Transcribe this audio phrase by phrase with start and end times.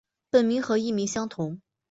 [0.31, 1.61] 本名和艺名相同。